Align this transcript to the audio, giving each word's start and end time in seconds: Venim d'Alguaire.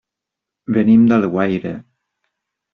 Venim 0.77 1.05
d'Alguaire. 1.13 1.77